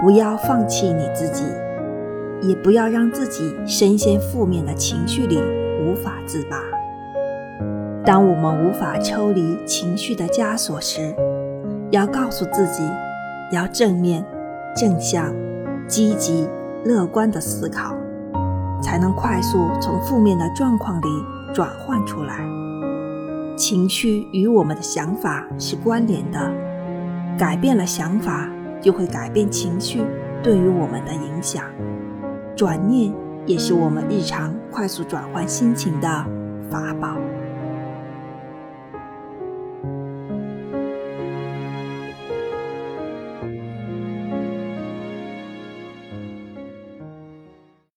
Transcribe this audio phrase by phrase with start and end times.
[0.00, 1.44] 不要放弃你自己，
[2.40, 5.42] 也不要让自己深陷负面的情绪里
[5.82, 6.56] 无法自拔。
[8.04, 11.12] 当我们无法抽离情绪的枷锁时，
[11.90, 12.88] 要告诉自己，
[13.50, 14.24] 要正面、
[14.76, 15.34] 正向、
[15.88, 16.48] 积极、
[16.84, 17.92] 乐观的思考，
[18.80, 21.08] 才能快速从负面的状况里
[21.52, 22.38] 转换出来。
[23.56, 26.38] 情绪与我们的想法是关联的，
[27.36, 28.48] 改变了想法，
[28.80, 30.02] 就会改变情绪
[30.42, 31.64] 对于我们的影响。
[32.56, 33.12] 转念
[33.46, 36.08] 也是我们日常快速转换心情的
[36.70, 37.17] 法宝。